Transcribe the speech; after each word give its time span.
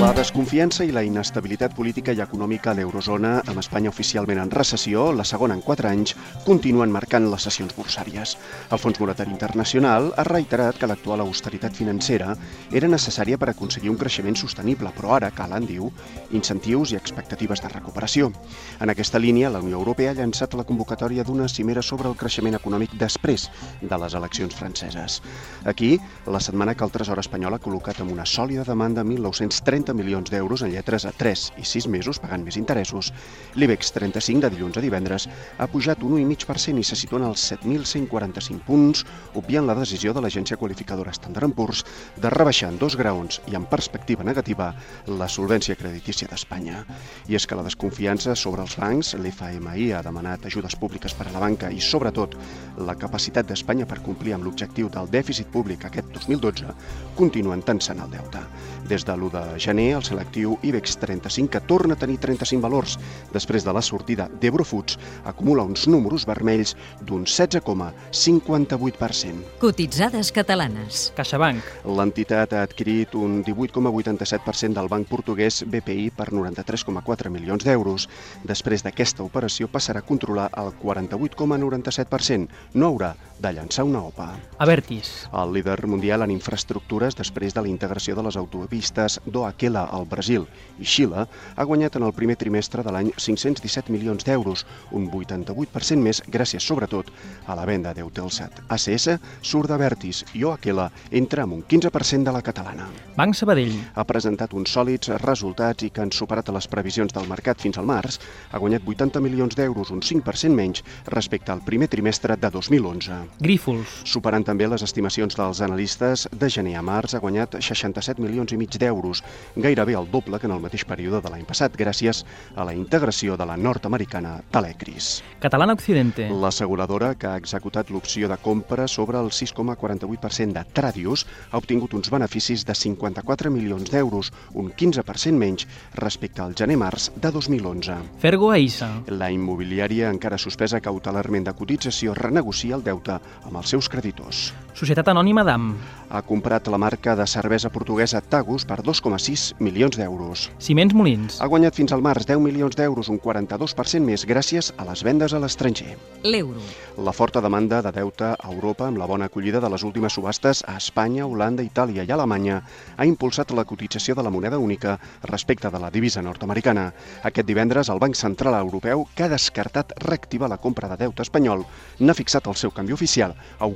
La 0.00 0.14
desconfiança 0.16 0.80
i 0.88 0.94
la 0.96 1.02
inestabilitat 1.04 1.74
política 1.76 2.14
i 2.16 2.22
econòmica 2.24 2.70
a 2.70 2.72
l'eurozona, 2.78 3.34
amb 3.44 3.60
Espanya 3.60 3.90
oficialment 3.92 4.38
en 4.40 4.48
recessió, 4.48 5.10
la 5.12 5.26
segona 5.28 5.52
en 5.52 5.60
quatre 5.60 5.90
anys, 5.90 6.14
continuen 6.46 6.88
marcant 6.88 7.26
les 7.28 7.44
sessions 7.44 7.74
bursàries. 7.76 8.32
El 8.72 8.80
Fons 8.80 8.96
Monetari 9.02 9.28
Internacional 9.34 10.08
ha 10.16 10.24
reiterat 10.24 10.78
que 10.80 10.88
l'actual 10.88 11.20
austeritat 11.20 11.76
financera 11.76 12.30
era 12.72 12.88
necessària 12.88 13.36
per 13.36 13.50
aconseguir 13.52 13.92
un 13.92 13.98
creixement 14.00 14.38
sostenible, 14.40 14.88
però 14.96 15.18
ara 15.18 15.30
calen, 15.36 15.66
diu, 15.68 15.90
incentius 16.32 16.94
i 16.94 16.96
expectatives 16.96 17.60
de 17.60 17.68
recuperació. 17.68 18.32
En 18.80 18.94
aquesta 18.94 19.20
línia, 19.20 19.52
la 19.52 19.60
Unió 19.60 19.76
Europea 19.82 20.14
ha 20.14 20.18
llançat 20.22 20.56
la 20.56 20.64
convocatòria 20.64 21.28
d'una 21.28 21.50
cimera 21.52 21.84
sobre 21.84 22.08
el 22.08 22.16
creixement 22.16 22.56
econòmic 22.56 22.96
després 22.96 23.50
de 23.82 24.00
les 24.00 24.16
eleccions 24.16 24.56
franceses. 24.56 25.20
Aquí, 25.66 25.92
la 26.24 26.40
setmana 26.40 26.74
que 26.74 26.88
el 26.88 26.96
Tresor 26.96 27.20
espanyol 27.20 27.60
ha 27.60 27.62
col·locat 27.68 28.00
amb 28.00 28.16
una 28.16 28.24
sòlida 28.24 28.64
demanda 28.64 29.04
1.930 29.04 29.89
40 29.90 29.94
milions 29.98 30.30
d'euros 30.30 30.62
en 30.62 30.70
lletres 30.70 31.04
a 31.04 31.10
3 31.10 31.40
i 31.58 31.64
6 31.66 31.88
mesos 31.90 32.20
pagant 32.22 32.44
més 32.46 32.56
interessos. 32.60 33.10
L'IBEX 33.58 33.90
35 33.96 34.44
de 34.44 34.50
dilluns 34.54 34.76
a 34.78 34.82
divendres 34.84 35.26
ha 35.58 35.66
pujat 35.70 36.02
un 36.06 36.14
1,5% 36.20 36.78
i 36.78 36.86
se 36.86 36.98
situa 36.98 37.18
en 37.18 37.26
els 37.30 37.42
7.145 37.50 38.62
punts, 38.66 39.02
obviant 39.34 39.66
la 39.66 39.74
decisió 39.74 40.14
de 40.14 40.22
l'agència 40.22 40.58
qualificadora 40.60 41.14
Standard 41.16 41.54
Poor's 41.56 41.82
de 42.20 42.30
rebaixar 42.30 42.70
en 42.70 42.78
dos 42.78 42.96
graons 42.96 43.40
i 43.50 43.56
en 43.58 43.66
perspectiva 43.66 44.26
negativa 44.26 44.70
la 45.08 45.28
solvència 45.28 45.74
creditícia 45.74 46.28
d'Espanya. 46.30 46.84
I 47.26 47.34
és 47.34 47.46
que 47.46 47.58
la 47.58 47.66
desconfiança 47.66 48.36
sobre 48.36 48.62
els 48.62 48.76
bancs, 48.78 49.16
l'FMI 49.18 49.90
ha 49.96 50.04
demanat 50.06 50.46
ajudes 50.46 50.78
públiques 50.78 51.16
per 51.18 51.26
a 51.28 51.34
la 51.34 51.42
banca 51.42 51.72
i, 51.72 51.80
sobretot, 51.82 52.36
la 52.78 52.94
capacitat 52.94 53.48
d'Espanya 53.50 53.88
per 53.90 54.04
complir 54.06 54.36
amb 54.36 54.46
l'objectiu 54.46 54.92
del 54.92 55.10
dèficit 55.10 55.50
públic 55.50 55.88
aquest 55.88 56.12
2012 56.14 56.70
continuen 57.18 57.64
tensant 57.66 57.98
el 58.04 58.12
deute. 58.14 58.44
Des 58.90 59.04
de 59.06 59.14
l'1 59.14 59.30
de 59.30 59.58
gener 59.62 59.79
gener, 59.80 59.96
el 59.96 60.04
selectiu 60.04 60.58
IBEX 60.62 60.98
35, 60.98 61.50
que 61.50 61.60
torna 61.60 61.94
a 61.94 61.98
tenir 61.98 62.18
35 62.20 62.62
valors 62.62 62.98
després 63.32 63.64
de 63.64 63.72
la 63.72 63.80
sortida 63.82 64.28
d'Ebrofoods, 64.40 64.98
acumula 65.24 65.64
uns 65.64 65.88
números 65.88 66.26
vermells 66.26 66.76
d'un 67.00 67.24
16,58%. 67.24 69.34
Cotitzades 69.60 70.32
catalanes. 70.32 71.12
CaixaBank. 71.16 71.62
L'entitat 71.84 72.52
ha 72.52 72.62
adquirit 72.62 73.14
un 73.14 73.44
18,87% 73.44 74.74
del 74.76 74.88
banc 74.88 75.08
portuguès 75.08 75.64
BPI 75.64 76.10
per 76.16 76.32
93,4 76.32 77.30
milions 77.30 77.64
d'euros. 77.64 78.08
Després 78.44 78.82
d'aquesta 78.84 79.22
operació 79.24 79.68
passarà 79.68 79.98
a 80.00 80.06
controlar 80.06 80.50
el 80.60 80.72
48,97%. 80.82 82.48
No 82.74 82.86
haurà 82.90 83.14
de 83.40 83.52
llançar 83.52 83.84
una 83.88 84.02
OPA. 84.04 84.34
Avertis. 84.58 85.28
El 85.32 85.54
líder 85.54 85.86
mundial 85.86 86.22
en 86.22 86.30
infraestructures 86.34 87.16
després 87.16 87.54
de 87.54 87.62
la 87.64 87.72
integració 87.72 88.14
de 88.16 88.22
les 88.26 88.36
autopistes 88.36 89.20
d'Oaquel 89.24 89.69
Venezuela, 89.70 89.88
al 89.90 90.06
Brasil 90.06 90.46
i 90.80 90.84
Xile, 90.84 91.26
ha 91.56 91.64
guanyat 91.64 91.96
en 91.96 92.06
el 92.06 92.14
primer 92.16 92.36
trimestre 92.40 92.82
de 92.82 92.92
l'any 92.92 93.10
517 93.16 93.92
milions 93.92 94.24
d'euros, 94.24 94.64
un 94.96 95.10
88% 95.10 96.00
més 96.00 96.22
gràcies 96.26 96.64
sobretot 96.64 97.10
a 97.46 97.54
la 97.54 97.66
venda 97.68 97.92
d'Eutelsat. 97.92 98.62
ACS 98.68 99.18
surt 99.42 99.68
de 99.68 99.76
Vertis 99.76 100.24
i 100.34 100.44
Oaquela 100.48 100.88
entra 101.10 101.44
amb 101.44 101.58
un 101.58 101.62
15% 101.62 102.24
de 102.24 102.32
la 102.32 102.40
catalana. 102.42 102.88
Banc 103.16 103.36
Sabadell 103.36 103.76
ha 103.94 104.06
presentat 104.08 104.54
uns 104.56 104.72
sòlids 104.72 105.12
resultats 105.20 105.84
i 105.84 105.90
que 105.90 106.00
han 106.00 106.12
superat 106.12 106.48
les 106.48 106.66
previsions 106.66 107.12
del 107.12 107.28
mercat 107.28 107.60
fins 107.60 107.78
al 107.78 107.86
març, 107.86 108.18
ha 108.50 108.58
guanyat 108.58 108.88
80 108.88 109.20
milions 109.20 109.56
d'euros, 109.56 109.92
un 109.92 110.00
5% 110.00 110.56
menys 110.56 110.82
respecte 111.12 111.52
al 111.52 111.60
primer 111.66 111.90
trimestre 111.92 112.36
de 112.40 112.50
2011. 112.50 113.20
Grífols. 113.38 114.00
Superant 114.08 114.48
també 114.48 114.66
les 114.66 114.82
estimacions 114.82 115.36
dels 115.36 115.60
analistes, 115.60 116.26
de 116.32 116.48
gener 116.48 116.78
a 116.78 116.82
març 116.82 117.14
ha 117.14 117.20
guanyat 117.20 117.60
67 117.60 118.24
milions 118.24 118.56
i 118.56 118.56
mig 118.56 118.80
d'euros, 118.80 119.20
gairebé 119.56 119.94
el 119.98 120.10
doble 120.10 120.38
que 120.38 120.46
en 120.46 120.54
el 120.54 120.62
mateix 120.62 120.84
període 120.88 121.20
de 121.22 121.30
l'any 121.32 121.44
passat, 121.48 121.74
gràcies 121.76 122.22
a 122.56 122.64
la 122.66 122.74
integració 122.76 123.36
de 123.36 123.46
la 123.46 123.56
nord-americana 123.56 124.40
Telecris. 124.52 125.22
Catalana 125.40 125.74
Occidente. 125.74 126.28
L'asseguradora, 126.30 127.14
que 127.14 127.28
ha 127.28 127.36
executat 127.40 127.90
l'opció 127.90 128.28
de 128.28 128.38
compra 128.40 128.86
sobre 128.88 129.18
el 129.18 129.30
6,48% 129.34 130.52
de 130.56 130.64
Tradius, 130.72 131.26
ha 131.50 131.58
obtingut 131.58 131.94
uns 131.94 132.10
beneficis 132.10 132.64
de 132.66 132.74
54 132.74 133.50
milions 133.50 133.90
d'euros, 133.90 134.32
un 134.54 134.70
15% 134.72 135.36
menys 135.36 135.66
respecte 135.94 136.42
al 136.42 136.54
gener-març 136.54 137.10
de 137.16 137.30
2011. 137.30 137.98
Fergo 138.20 138.50
Aissa. 138.52 138.90
La 139.08 139.30
immobiliària, 139.30 140.10
encara 140.10 140.38
suspesa 140.38 140.80
cautelarment 140.80 141.46
de 141.48 141.56
cotització, 141.56 142.14
renegocia 142.14 142.76
el 142.76 142.84
deute 142.86 143.20
amb 143.44 143.56
els 143.56 143.74
seus 143.74 143.88
creditors. 143.88 144.50
Societat 144.74 145.08
Anònima 145.08 145.44
DAM. 145.44 145.74
Ha 146.10 146.22
comprat 146.26 146.66
la 146.66 146.78
marca 146.78 147.14
de 147.14 147.26
cervesa 147.26 147.70
portuguesa 147.70 148.20
Tagus 148.20 148.64
per 148.66 148.80
2,6 148.82 149.30
6 149.30 149.54
milions 149.60 149.96
d'euros. 149.96 150.48
Ciments 150.58 150.94
Molins. 150.94 151.38
Ha 151.40 151.46
guanyat 151.46 151.76
fins 151.78 151.92
al 151.94 152.02
març 152.02 152.26
10 152.26 152.40
milions 152.42 152.74
d'euros, 152.76 153.08
un 153.12 153.20
42% 153.22 154.02
més 154.02 154.24
gràcies 154.26 154.72
a 154.76 154.86
les 154.88 155.04
vendes 155.06 155.32
a 155.32 155.38
l'estranger. 155.38 155.94
L'euro. 156.24 156.60
La 156.98 157.14
forta 157.14 157.40
demanda 157.40 157.80
de 157.82 157.92
deute 157.94 158.32
a 158.32 158.50
Europa 158.50 158.88
amb 158.88 158.98
la 158.98 159.06
bona 159.06 159.28
acollida 159.30 159.60
de 159.60 159.70
les 159.70 159.84
últimes 159.86 160.12
subhastes 160.12 160.64
a 160.66 160.76
Espanya, 160.76 161.26
Holanda, 161.26 161.62
Itàlia 161.62 162.04
i 162.04 162.10
Alemanya 162.10 162.60
ha 162.96 163.06
impulsat 163.06 163.54
la 163.54 163.64
cotització 163.64 164.16
de 164.18 164.24
la 164.26 164.34
moneda 164.34 164.58
única 164.58 164.98
respecte 165.22 165.70
de 165.70 165.78
la 165.78 165.90
divisa 165.90 166.22
nord-americana. 166.22 166.90
Aquest 167.22 167.46
divendres 167.46 167.88
el 167.88 168.02
Banc 168.02 168.18
Central 168.18 168.58
Europeu, 168.58 169.06
que 169.14 169.24
ha 169.24 169.32
descartat 169.32 169.94
reactivar 170.02 170.50
la 170.50 170.58
compra 170.58 170.88
de 170.90 170.98
deute 171.04 171.22
espanyol, 171.22 171.64
n'ha 172.00 172.18
fixat 172.18 172.50
el 172.50 172.58
seu 172.58 172.74
canvi 172.74 172.98
oficial 172.98 173.36
a 173.58 173.66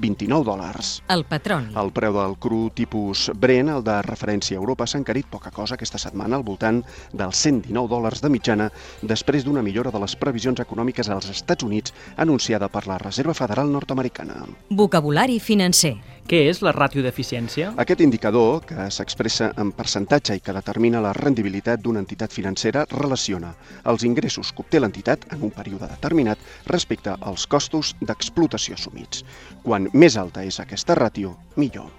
1,3229 0.00 0.44
dòlars. 0.44 0.90
El 1.08 1.24
petroli. 1.28 1.72
El 1.76 1.92
preu 1.92 2.14
del 2.16 2.36
cru 2.40 2.60
tipus 2.74 3.28
Brent, 3.36 3.70
el 3.72 3.84
de 3.84 3.96
referència 4.06 4.56
a 4.56 4.60
Europa 4.60 4.86
s'ha 4.86 5.00
encarit 5.00 5.28
poca 5.30 5.50
cosa 5.50 5.76
aquesta 5.76 5.98
setmana 5.98 6.38
al 6.38 6.44
voltant 6.46 6.82
dels 7.12 7.36
119 7.36 7.88
dòlars 7.90 8.22
de 8.22 8.30
mitjana 8.32 8.70
després 9.02 9.44
d'una 9.44 9.62
millora 9.62 9.90
de 9.90 10.00
les 10.00 10.16
previsions 10.16 10.60
econòmiques 10.60 11.10
als 11.10 11.30
Estats 11.30 11.64
Units 11.64 11.94
anunciada 12.16 12.68
per 12.68 12.86
la 12.86 12.98
Reserva 12.98 13.34
Federal 13.34 13.70
Nord-Americana. 13.72 14.46
Vocabulari 14.70 15.40
financer. 15.40 15.96
Què 16.28 16.40
és 16.50 16.60
la 16.62 16.72
ràtio 16.76 17.02
d'eficiència? 17.04 17.72
Aquest 17.82 18.02
indicador, 18.04 18.60
que 18.66 18.88
s'expressa 18.92 19.50
en 19.60 19.72
percentatge 19.76 20.36
i 20.38 20.42
que 20.44 20.54
determina 20.56 21.02
la 21.02 21.14
rendibilitat 21.16 21.82
d'una 21.82 22.02
entitat 22.04 22.34
financera, 22.36 22.84
relaciona 22.92 23.54
els 23.92 24.04
ingressos 24.08 24.52
que 24.52 24.64
obté 24.64 24.80
l'entitat 24.80 25.26
en 25.34 25.46
un 25.48 25.54
període 25.54 25.88
determinat 25.90 26.38
respecte 26.70 27.16
als 27.20 27.46
costos 27.46 27.94
d'explotació 28.00 28.78
assumits. 28.78 29.24
Quan 29.64 29.88
més 29.92 30.16
alta 30.20 30.44
és 30.46 30.60
aquesta 30.62 30.98
ràtio, 30.98 31.36
millor. 31.56 31.90